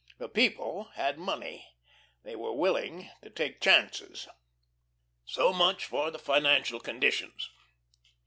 The 0.17 0.27
People 0.29 0.85
had 0.95 1.19
money. 1.19 1.75
They 2.23 2.35
were 2.35 2.53
willing 2.53 3.11
to 3.21 3.29
take 3.29 3.61
chances. 3.61 4.27
So 5.25 5.53
much 5.53 5.85
for 5.85 6.09
the 6.09 6.17
financial 6.17 6.79
conditions. 6.79 7.51